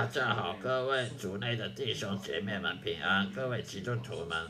[0.00, 4.48] 大家好，各位族内的弟兄姐妹们平安，各位基督徒们，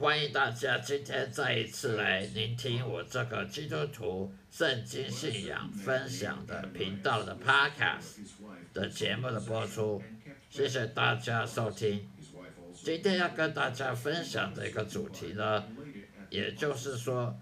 [0.00, 8.20] 欢迎大家今天再一次来聆听我这个基督徒圣经信仰分享的频道的 Podcast
[8.72, 10.02] 的节目的播出，
[10.48, 12.08] 谢谢大家收听。
[12.72, 15.62] 今天要跟大家分享的一个主题呢，
[16.30, 17.38] 也就是说，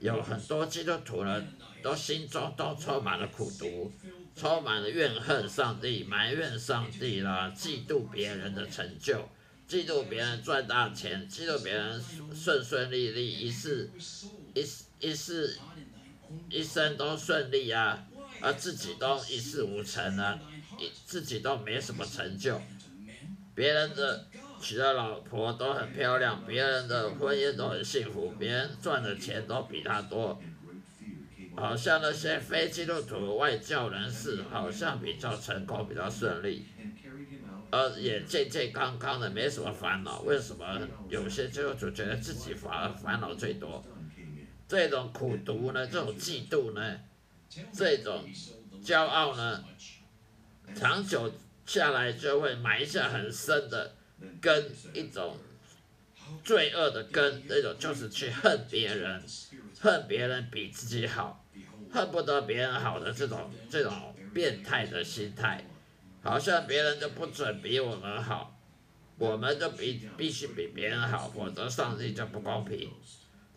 [0.00, 1.44] 有很多基督徒呢，
[1.82, 3.92] 都心中都充满了苦毒。
[4.36, 9.26] 充满了怨恨上帝，埋怨上帝啦，嫉妒别人的成就，
[9.66, 12.04] 嫉妒别人赚大钱，嫉妒别人
[12.34, 13.90] 顺顺利利，一世
[14.54, 14.62] 一
[15.00, 15.58] 一世
[16.50, 18.06] 一生都顺利啊，
[18.42, 20.38] 而自己都一事无成啊，
[20.78, 22.60] 一自己都没什么成就，
[23.54, 24.26] 别人的
[24.60, 30.38] 娶的老婆都很漂亮，别人的婚姻都很幸福，别人赚的钱都比他多。
[31.56, 36.66] 好像那些非基督徒外教人士，好像比较成功，比较顺利，
[37.70, 40.20] 而也健健康康的，没什么烦恼。
[40.20, 43.82] 为什么有些基督徒觉得自己反而烦恼最多？
[44.68, 45.86] 这种苦读呢？
[45.86, 47.00] 这种嫉妒呢？
[47.72, 48.22] 这种
[48.84, 49.64] 骄傲呢？
[50.74, 51.32] 长久
[51.64, 53.94] 下来就会埋下很深的
[54.42, 55.38] 根，一种
[56.44, 57.42] 罪恶的根。
[57.48, 59.22] 那种就是去恨别人，
[59.80, 61.45] 恨别人比自己好。
[61.92, 65.64] 恨不得别人好的这种这种变态的心态，
[66.22, 68.58] 好像别人就不准比我们好，
[69.18, 72.90] 我们就必必须比别人好，否则上帝就不公平。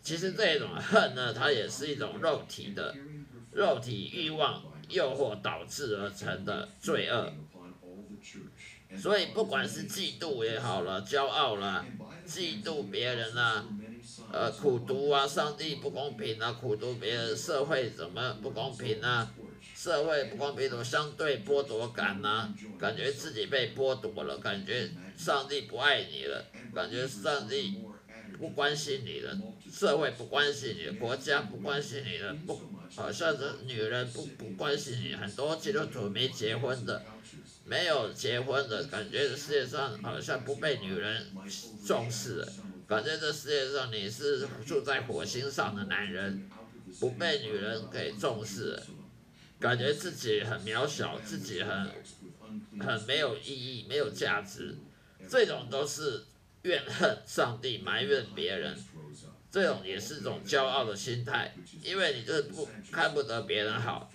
[0.00, 2.94] 其实这种恨呢，它也是一种肉体的
[3.52, 7.32] 肉体欲望诱惑导致而成的罪恶。
[8.96, 11.84] 所以不管是嫉妒也好了，骄傲了，
[12.26, 13.64] 嫉妒别人啊。
[14.32, 19.32] 呃，苦读啊，上帝不公平啊，苦读别人，社会怎么不公平啊？
[19.74, 22.54] 社会不公平，怎么相对剥夺感呢？
[22.78, 26.44] 感觉自己被剥夺了，感觉上帝不爱你了，
[26.74, 27.78] 感觉上帝
[28.38, 29.36] 不关心你了，
[29.72, 32.60] 社会不关心你，国家不关心你了，不，
[32.94, 37.02] 好像是女人不不关心你，很多基督徒没结婚的，
[37.64, 41.26] 没有结婚的感觉，世界上好像不被女人
[41.86, 42.46] 重视。
[42.90, 46.50] 感觉这世界上你是住在火星上的男人，
[46.98, 48.76] 不被女人给重视，
[49.60, 51.88] 感觉自己很渺小，自己很
[52.80, 54.76] 很没有意义、没有价值，
[55.28, 56.24] 这种都是
[56.62, 58.76] 怨恨上帝、埋怨别人，
[59.52, 64.10] 这种也是一种骄傲的心态，因为你就是不看不得别人好，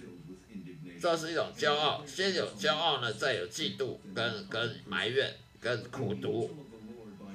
[1.02, 2.03] 这是一种骄傲。
[2.06, 6.65] 先有骄傲呢，再有嫉妒、跟跟埋怨、跟苦读。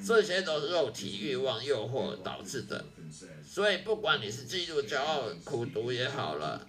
[0.05, 2.85] 这些都是肉体欲望诱惑导致的，
[3.45, 6.67] 所以不管你是嫉妒、骄傲、苦读也好了，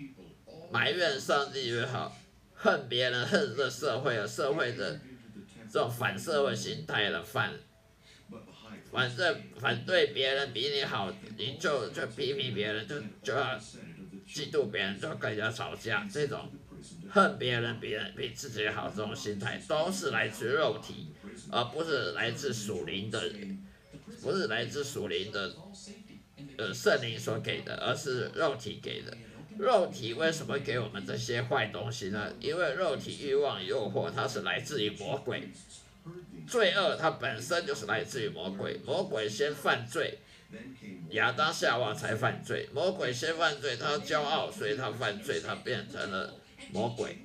[0.72, 2.16] 埋怨上帝也好，
[2.54, 5.00] 恨别人、恨这社会啊，社会的
[5.72, 7.54] 这种反社会心态的反，
[8.92, 13.58] 反正反对别人比你好，你就就批评别人，就就要
[14.28, 16.52] 嫉妒别人，就跟人家吵架，这种
[17.10, 21.14] 恨别人比人比自己好这种心态，都是来自肉体。
[21.50, 23.22] 而不是来自属灵的，
[24.22, 25.54] 不是来自属灵的，
[26.58, 29.18] 呃，圣灵所给的，而是肉体给的。
[29.58, 32.32] 肉体为什么给我们这些坏东西呢？
[32.40, 35.50] 因为肉体欲望诱惑，它是来自于魔鬼。
[36.48, 40.20] 罪恶它本身就是来自于魔鬼，魔鬼先犯罪，
[41.12, 42.70] 亚当夏娃才犯罪。
[42.74, 46.36] 魔鬼先犯罪，他骄傲，所以他犯罪，他变成了
[46.72, 47.18] 魔鬼。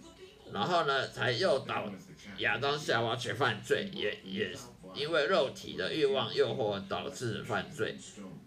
[0.52, 1.92] 然后呢，才诱导
[2.38, 4.56] 亚当夏娃去犯罪，也也
[4.94, 7.96] 因为肉体的欲望诱惑导致犯罪，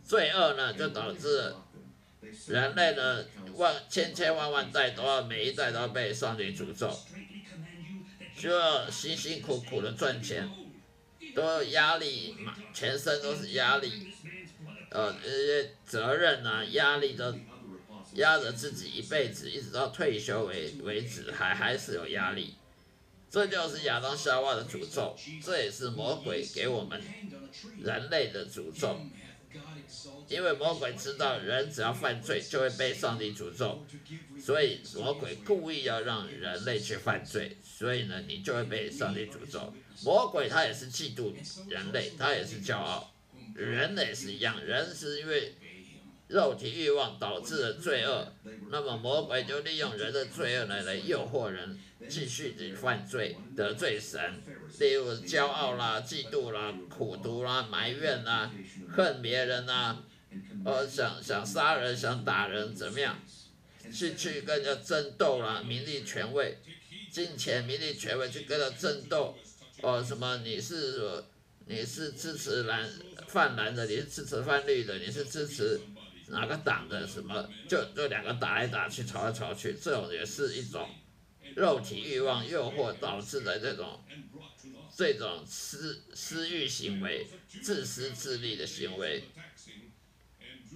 [0.01, 1.53] 罪恶呢就导致
[2.47, 6.89] 人类呢万千千万万代都要每一代都要被上帝诅咒，
[8.37, 10.49] 就要辛辛苦苦的赚钱，
[11.35, 14.07] 都有压力嘛，全身都是压力，
[14.89, 17.35] 呃，这些责任啊，压力都。
[18.13, 22.55] 压着自己一辈子，一直到退休为为止，还还是有压力。
[23.29, 26.99] 这就是亚当夏娃的诅咒，这也是魔鬼给我们
[27.83, 28.99] 人类的诅咒。
[30.27, 33.85] 因为魔鬼知道人只要犯罪就会被上帝诅咒，
[34.43, 39.73] 所以魔鬼故意要让人类去犯罪，所以呢，你就会被上帝诅咒。
[40.03, 41.33] 魔鬼他也是嫉妒
[41.67, 43.11] 人类，他也是骄傲，
[43.55, 45.53] 人也是一样，人是因为。
[46.29, 48.31] 肉体欲望导致的罪恶，
[48.69, 54.39] 那么魔鬼就利用人的罪恶来来诱惑人继续的犯罪得罪神，
[54.79, 58.51] 例如骄傲啦、嫉妒啦、苦毒啦、埋怨啦、
[58.95, 60.03] 恨别人啦，
[60.63, 63.19] 呃想想杀人、想打人怎么样，
[63.91, 66.59] 去去跟人争斗啦、名利权位，
[67.11, 69.35] 金钱、名利、权位去跟他争斗，
[69.81, 71.23] 哦，什么你是
[71.65, 72.87] 你是支持蓝
[73.27, 75.79] 泛蓝的，你是支持泛绿的，你是支持
[76.29, 77.05] 哪个党的？
[77.07, 80.89] 什么就就两个打来打去，吵来吵去，这种也是一种
[81.55, 84.01] 肉体欲望诱惑导致的这种
[84.95, 87.27] 这种私私欲行为、
[87.61, 89.23] 自私自利的行为，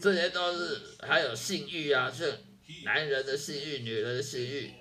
[0.02, 2.40] 这些都是还有性欲啊，是
[2.84, 4.72] 男人的性欲、女人的性欲。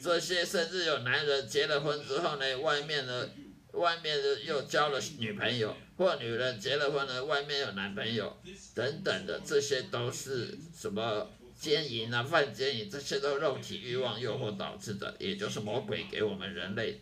[0.00, 3.34] 这些甚至有男人结了婚之后呢，外面的
[3.78, 8.36] 外面的又交了女朋友，或女人结了婚呢，外面有男朋友，
[8.74, 17.00] 等等的，这些都是什么奸淫啊、犯奸淫，这些都肉体欲望诱惑导致的，也就是魔鬼给我们人类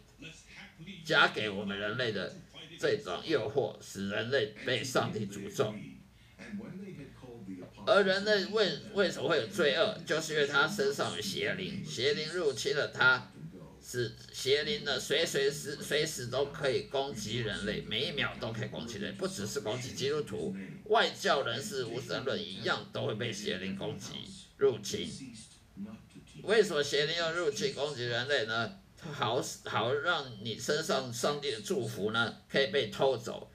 [1.04, 2.34] 加给我们人类的
[2.78, 5.74] 这种诱惑，使人类被上帝诅咒。
[7.86, 9.96] 而人类为为什么会有罪恶？
[10.04, 13.32] 就是因为他身上有邪灵，邪灵入侵了他，
[13.88, 20.56] 是邪灵呢随随时随时都可以攻击人类，每一秒都可以攻击人类，不只是攻击基督徒，
[20.86, 24.14] 外教人士、无神论一样都会被邪灵攻击
[24.56, 25.08] 入侵。
[26.42, 28.72] 为什么邪灵要入侵攻击人类呢？
[28.98, 33.52] 好好让你身上上帝的祝福呢可以被偷走。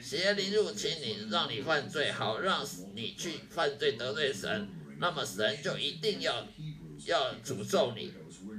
[0.00, 4.66] 邪灵入侵你，让你犯罪，好让你去犯罪得罪神，
[4.98, 6.48] 那么神就一定要
[7.06, 8.12] 要诅咒你，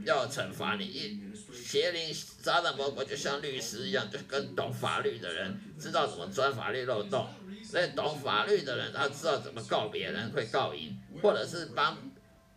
[0.06, 0.86] 要惩罚你。
[0.86, 1.20] 一
[1.54, 7.28] 邪灵撒旦魔鬼就像律师一样，就跟懂法律的人知道怎么钻法律漏洞。
[7.74, 11.98] 那懂法律的人，他知道怎么告别人会告赢，或者是帮。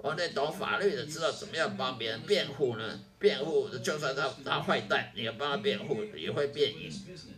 [0.00, 3.00] 哦那懂法律的知道怎么样帮别人辩护呢？
[3.18, 6.88] 辩护就算他他坏蛋，你要帮他辩护也会辩赢，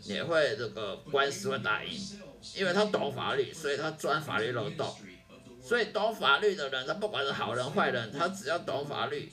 [0.05, 1.99] 也会这个官司会打赢，
[2.55, 4.95] 因为他懂法律，所以他钻法律漏洞。
[5.63, 9.31] 所以懂法律的人，他不管是好人坏人，他只要懂法律，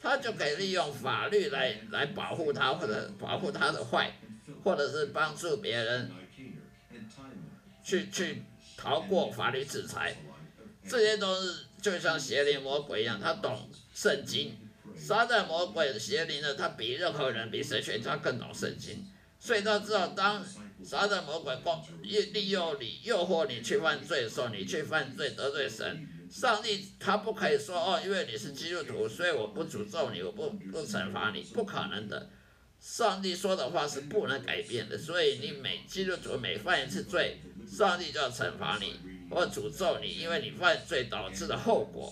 [0.00, 4.12] 他就可以利用法律来来保护他，或者保护他的坏，
[4.64, 6.10] 或者是帮助别人
[7.82, 8.42] 去去
[8.76, 10.16] 逃过法律制裁，
[10.88, 11.64] 这些都是。
[11.80, 14.58] 就像邪灵魔鬼一样，他懂圣经。
[14.96, 19.06] 撒旦魔鬼邪灵呢，他比任何人，比神学家更懂圣经，
[19.38, 20.44] 所以他知道，当
[20.84, 32.30] 撒旦魔鬼光利利用你、诱惑你去犯罪的时候，你去犯罪得罪神，上帝他不可以说哦，因为你是基督徒，所以我不诅咒你，我不不惩罚你，不可能的。
[32.80, 38.94] 上帝说的话是不能改变的，所以你每基督徒每犯一次罪，上帝就要惩罚你。
[39.30, 42.10] 或诅咒你，因为你犯罪导致的后果。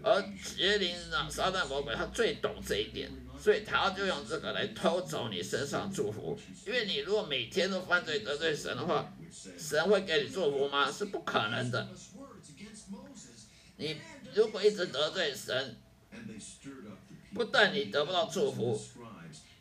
[0.00, 3.10] 而邪灵呢，撒旦魔鬼他最懂这一点，
[3.40, 6.38] 所以他就用这个来偷走你身上祝福。
[6.66, 9.12] 因为你如果每天都犯罪得罪神的话，
[9.58, 10.92] 神会给你祝福吗？
[10.92, 11.88] 是不可能的。
[13.76, 13.96] 你
[14.34, 15.76] 如果一直得罪神，
[17.32, 18.78] 不但你得不到祝福，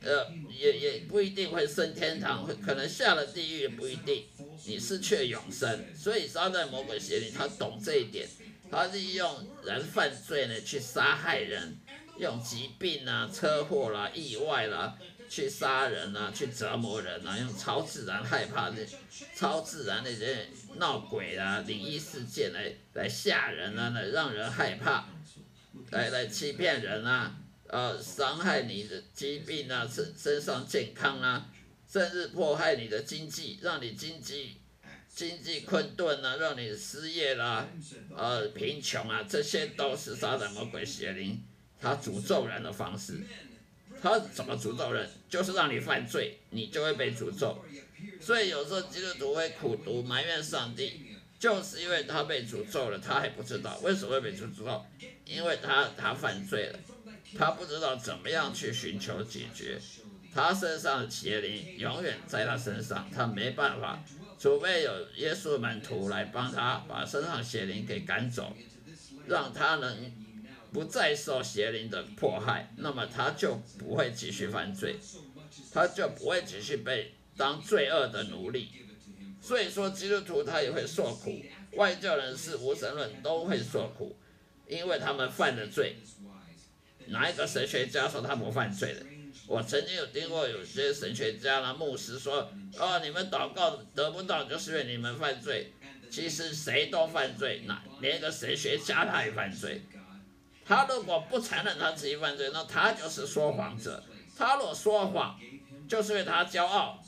[0.02, 4.25] 呃，也也不一定会升天堂，会可能下了地狱也不一定。
[4.66, 8.28] 你失去永生，所以撒旦魔鬼邪灵他懂这一点，
[8.70, 11.77] 他利用人犯罪呢去杀害人，
[12.20, 14.96] 用疾病啊、车祸啦、意外啦
[15.30, 18.86] 去杀人啊、去折磨人啊，用超自然害怕的、
[19.36, 25.08] 超自然那些闹鬼啊、灵异事件来来吓人啊，来让人害怕，
[25.92, 27.36] 来来欺骗人啊，
[27.68, 31.50] 呃，伤害你的疾病啊、身身上健康啊。
[31.92, 34.58] 甚至迫害你的经济，让你经济
[35.08, 37.68] 经济困顿啊，让你失业啦，
[38.16, 41.44] 呃，贫穷啊，这些都是撒旦魔鬼邪灵
[41.81, 43.19] 他诅咒人的方式。
[44.01, 45.09] 他怎么诅咒人？
[45.29, 47.63] 就是让你犯罪，你就会被诅咒。
[48.21, 54.86] 所以有时候基督徒会苦读埋怨上帝，就是因为他被诅咒了，他还不知道为什么会被诅咒，
[55.25, 56.79] 因为他他犯罪了，
[57.38, 59.77] 他不知道怎么样去寻求解决。
[60.33, 64.01] 他身上的邪灵永远在他身上，他没办法，
[64.39, 68.55] 除非有耶稣门徒来帮他把身上邪灵给赶走，
[69.27, 70.13] 让他能
[70.72, 74.98] 不再受邪灵的迫害，那么他就不会继续犯罪，
[75.72, 78.70] 他就不会继续被当罪恶的奴隶。
[79.42, 81.42] 所以说，基督徒他也会受苦，
[81.74, 84.18] 外教人士、无神论都会受苦，
[84.68, 85.96] 因为他们犯了罪。
[87.08, 89.06] 哪一个神学家说他不犯罪的？
[89.48, 95.74] 我曾经有听过有些神学家啦、牧师说：“哦，你们祷告得不到，就是因为你们犯罪。
[96.12, 99.82] 其实谁都犯罪，那连一个神学家他也犯罪。
[100.70, 104.04] 他如果不承认他自己犯罪，那他就是说谎者。
[104.38, 105.38] 他若说谎，
[105.90, 107.04] 就是为他骄傲。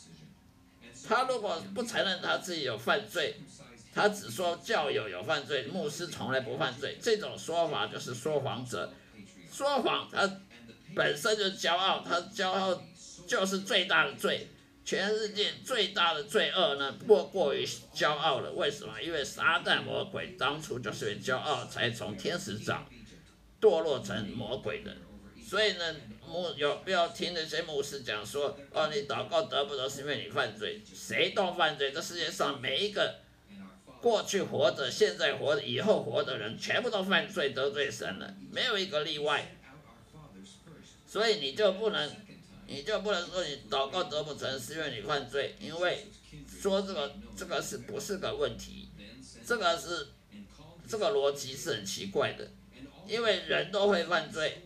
[1.07, 3.39] 他如果不承认他自己有犯罪，
[3.93, 8.91] 他只说教友有犯罪，牧师从来不犯罪，这种说法就是说谎者。
[9.51, 10.27] 说谎，他。
[10.93, 12.83] 本身就骄傲，他骄傲
[13.25, 14.49] 就是最大的罪。
[14.83, 17.65] 全世界最大的罪恶呢，莫过于
[17.95, 18.51] 骄傲了。
[18.51, 19.01] 为什么？
[19.01, 22.85] 因为撒旦魔鬼当初就是因为骄傲，才从天使长
[23.61, 24.97] 堕落成魔鬼的。
[25.47, 25.95] 所以呢，
[26.27, 30.81] 牧有不要听那些牧师讲说，哦，你祷告得不得是因为你犯罪？
[30.93, 31.91] 谁都犯罪。
[31.91, 33.19] 这世界上每一个
[34.01, 39.55] 过去活着、现在活着、以后活的人，全部都犯罪得罪神了，没有一个例外。
[41.05, 42.11] 所以你就不能。
[42.67, 46.07] 你就不能说你祷告得不成是因为你犯罪，因为
[46.47, 48.87] 说这个这个是不是个问题？
[49.45, 50.07] 这个是
[50.87, 52.49] 这个逻辑是很奇怪的，
[53.11, 54.61] 因为人都会犯罪，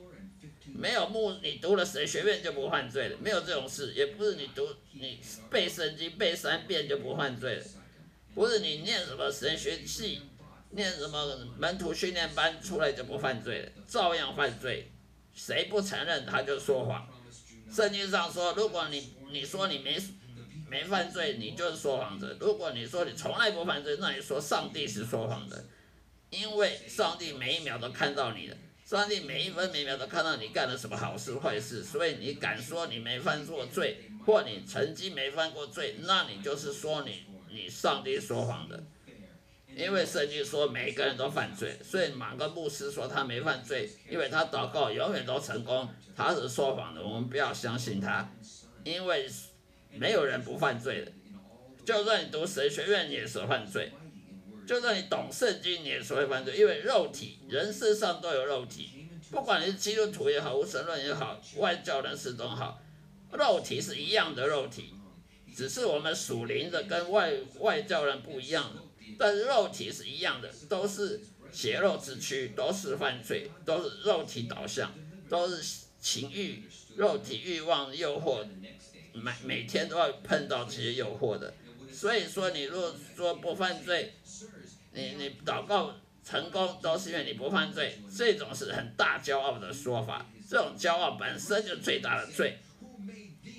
[0.66, 7.66] 没有目你读了神学院就不犯罪了，没有这种事，也不是你读你背圣经背三遍就不犯罪了，
[8.36, 10.22] 不是你念什么神学系，
[10.70, 14.92] 念什么门徒训练班出来就不犯罪了，照样犯罪，
[15.34, 17.08] 谁不承认他就说谎。
[17.74, 19.98] 圣经上说，如果你你说你没
[20.70, 25.66] 没犯罪，你就是说谎者；如果你说你从来不犯罪，那你说上帝是说谎的，
[26.36, 38.84] 因为上帝每一秒都看到你的，上帝每一分每秒都看到你干了什么好事坏事，所以你敢说你没犯过罪，或你曾经没犯过罪，那你就是说你你上帝说谎的。
[39.76, 48.32] 因为圣经说每个人都犯罪，所以马个牧师说他没犯罪，因为他祷告永远都成功，他是说谎的，我们不要相信他，
[48.86, 49.30] 因为
[49.92, 51.12] 没有人不犯罪的，
[51.84, 53.92] 就算你读神学院也是犯罪，
[54.68, 62.82] 就算你懂圣经你也是会犯罪，因为肉体人身上都有肉体，不管你是基督徒也好，无神论也好，外教人士都好，
[63.32, 64.94] 肉体是一样的肉体，
[65.56, 68.72] 只是我们属灵的跟外外教人不一样。
[69.18, 74.94] 但是肉体是一样的，都是血肉之躯，都是犯罪，都是肉体导向，
[75.30, 76.64] 都是情欲、
[76.98, 78.46] 肉体欲望诱惑，
[79.14, 81.54] 每每天都要碰到这些诱惑的。
[81.94, 84.14] 所以说，你如果说不犯罪，
[84.96, 92.58] 你你祷告成功都是因为你不犯罪，这种是很大骄傲的说法，这种骄傲本身就最大的罪。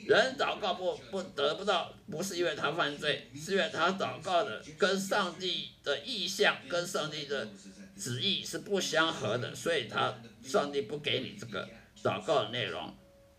[0.06, 7.48] 人祷告不不得不到，不是因为他犯罪，是因为他祷告的跟上帝的意向、跟上帝的
[7.98, 10.14] 旨意是不相合的，所以他
[10.44, 11.68] 上帝不给你这个
[12.02, 12.94] 祷告的内容。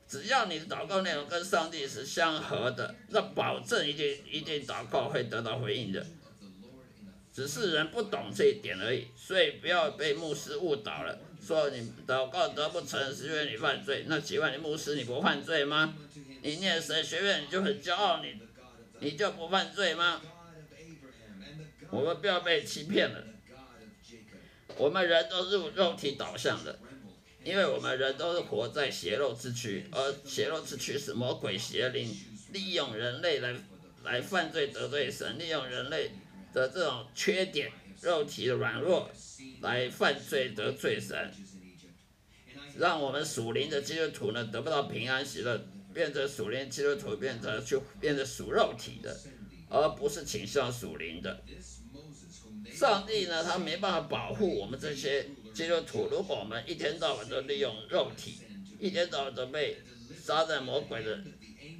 [0.09, 6.05] 只要你的祷告内容跟上帝是相合的，那保证一定一定祷告会得到回应的。
[7.37, 14.05] 只是人不懂这一点而已，所以不要被牧师误导了，说你祷告得不成是因为你犯罪。
[14.07, 15.93] 那请问你牧师你不犯罪吗？
[16.41, 18.41] 你念神学院你就很骄傲，你
[19.01, 20.19] 你就不犯罪吗？
[21.91, 23.23] 我们不要被欺骗了。
[24.75, 26.79] 我们人都是肉体导向的，
[27.43, 32.11] 因为我们人都是活在邪肉之躯，而邪肉之躯是魔鬼邪灵
[32.51, 33.55] 利用人类来
[34.03, 36.09] 来犯罪得罪神，利用人类
[36.53, 39.09] 的这种缺点、肉体的软弱
[39.61, 41.31] 来犯罪得罪神，
[42.77, 45.67] 让我们属灵的基督徒呢得不到平安喜乐。
[45.93, 49.19] 变成属灵基督徒，变成就变成属肉体的，
[49.67, 51.43] 而不是倾向属灵的。
[52.71, 55.25] 上帝呢，他没办法保护我们这些
[55.55, 56.07] 基督徒。
[56.11, 58.35] 如果我们一天到晚都利用肉体，
[58.79, 59.77] 一天到晚都被
[60.21, 61.19] 撒旦魔鬼的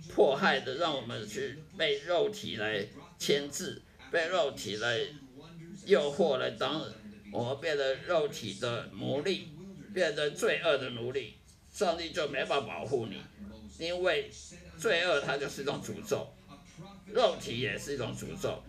[0.10, 2.88] 迫害的，让我们去被肉体来
[3.20, 5.00] 牵制，被肉体来
[5.86, 6.82] 诱惑，来当
[7.32, 9.50] 我们变得肉体的奴隶，
[9.94, 11.36] 变成罪恶的奴隶，
[11.72, 13.22] 上帝就没法保护你。
[13.80, 14.32] 因为
[14.78, 16.34] 罪恶它就是一种诅咒，
[17.14, 18.64] 肉体也是一种诅咒，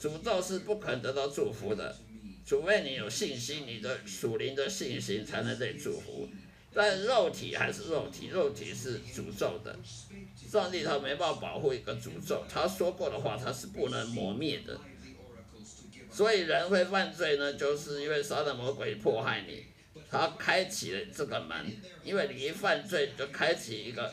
[0.00, 1.96] 诅咒是不可能得到祝福的，
[2.44, 6.28] 除非你有信心，你的属灵的信心才能被祝福。
[6.72, 9.76] 但肉体还是肉体，肉体是诅咒的，
[10.48, 14.78] 上帝他没办法保护一个诅咒，他说过的话他是不能磨灭的。
[16.10, 19.64] 所以人会犯罪呢，就是因为撒旦魔鬼迫害你，
[20.10, 24.12] 他开启了这个门，因为你一犯罪就开启一个。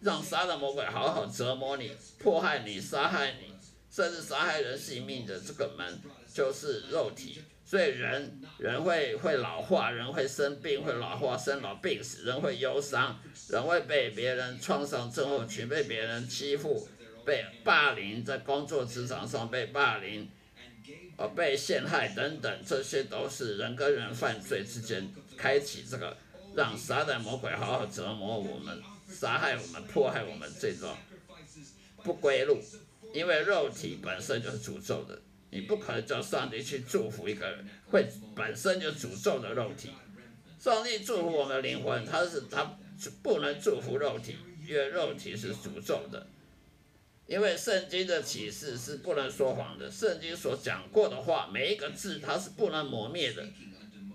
[0.00, 3.50] 让杀的魔鬼好好折磨你、迫害你、杀害你，
[3.90, 5.98] 甚至杀害人性命的这个门，
[6.32, 7.42] 就是肉体。
[7.66, 13.18] 所以人人会会老化，人会生病，会老化、生老病死，人会忧伤，
[13.48, 16.88] 人会被别人创伤症候群，被别人欺负、
[17.24, 20.30] 被霸凌，在工作职场上被霸凌，
[21.16, 26.16] 呃，被陷害等等，这些都是人跟人犯罪之间开启这个，
[26.54, 28.80] 让撒旦魔鬼好好折磨我们。
[29.08, 30.92] 杀害我们、迫害我们这种
[32.02, 32.60] 不归路，
[33.14, 35.16] 因为肉体本身就是诅咒的，
[35.50, 39.90] 你不可能叫上帝去祝福一个人会本身就诅咒的肉体。
[40.58, 42.78] 上帝祝福我们的灵魂，他是他
[43.22, 44.36] 不能祝福肉体，
[44.66, 46.26] 因为肉体是诅咒的。
[47.26, 53.44] 因为圣经的启示是不能说谎的，圣经所讲过的话，每一个字它是不能磨灭的，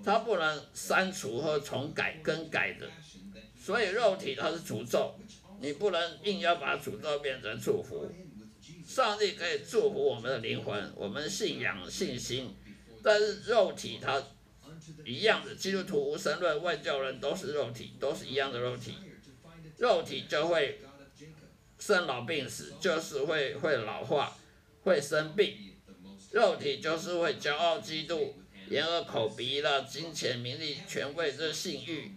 [0.03, 2.87] 它不能删除或重改更改的。
[3.59, 5.13] 所以肉体它是诅咒，
[5.59, 8.09] 你不能硬要把诅咒变成祝福。
[8.91, 12.53] 上帝可以祝福我们的灵魂，我们信仰信心，
[13.01, 14.21] 但是肉体它
[15.05, 18.95] 一样的，基督徒、无神论、外教人都是肉体，都是一样的肉体，
[19.77, 20.79] 肉体就会。
[21.79, 24.37] 生老病死就是会会老化，
[24.83, 25.73] 会生病，
[26.29, 28.33] 肉体就是会骄傲嫉妒，
[28.69, 32.11] 眼耳口鼻的，金钱名利权位这性欲，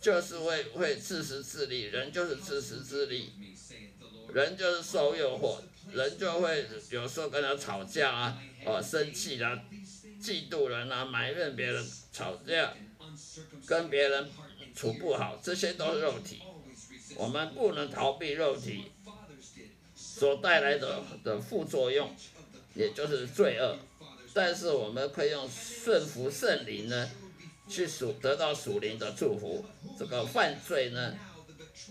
[0.00, 3.30] 就是会会自私自利，人就是自私自利，
[4.32, 5.58] 人就是受诱惑，
[5.94, 9.62] 人就会有时候跟他吵架啊，哦生气啦，
[10.20, 12.74] 嫉妒人啊，埋怨别人，吵架，
[13.66, 14.28] 跟别人
[14.74, 16.42] 处不好，这些都是肉体，
[17.16, 18.90] 我们不能逃避肉体。
[19.96, 22.14] 所带来的的副作用，
[22.74, 23.76] 也就是罪恶，
[24.32, 27.10] 但是我们可以用顺服圣灵呢，
[27.68, 29.64] 去属得到属灵的祝福。
[29.98, 31.14] 这个犯罪呢，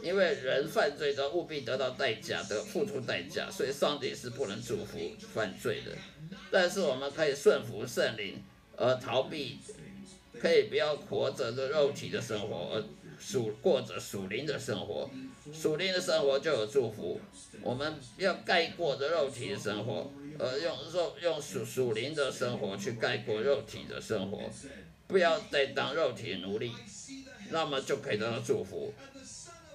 [0.01, 4.97] 因为人犯罪都务必得到代价，得付出代价，所以上帝是不能祝福
[5.33, 5.91] 犯罪的。
[6.49, 8.41] 但是我们可以顺服圣灵，
[8.77, 9.59] 而逃避，
[10.39, 12.83] 可以不要活着的肉体的生活，而
[13.19, 15.09] 属过着属灵的生活。
[15.53, 17.19] 属灵的生活就有祝福。
[17.61, 24.49] 我们要盖过的肉体的生活，而用肉用属属灵的生活去盖过肉体的生活，
[25.07, 26.71] 不要再当肉体奴隶，
[27.51, 28.93] 那么就可以得到祝福。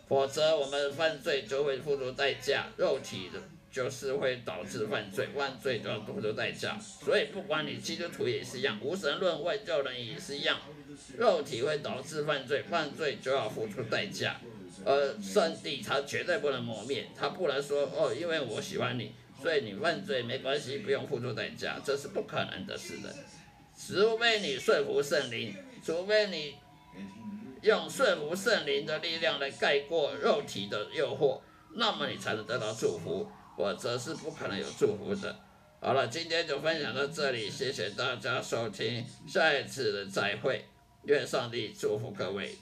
[0.08, 3.40] 否则我们犯罪就会付出代价，肉体的
[3.70, 6.78] 就是会导致犯罪，犯罪就要付出代价。
[6.80, 10.58] 所以不管你基督徒也是一样，无神论外教人也是一样，
[11.18, 14.40] 肉体会导致犯罪，犯罪就要付出代价。
[14.84, 23.14] 而上帝他绝对不能磨灭，他不能说哦，因为我喜欢你，所以你犯罪没关系，不用付出代价，这是不可能的事的。
[23.76, 26.54] 除非你顺服圣灵，除非你
[27.62, 31.40] 用顺服圣灵的力量来盖过肉体的诱惑，
[31.74, 35.34] 那么你才能得到祝福，否则是不可能有祝福的。
[35.80, 40.64] 好了，今天就分享到这里，谢谢大家收听，下一次的再会，
[41.04, 42.56] 愿上帝祝福各位。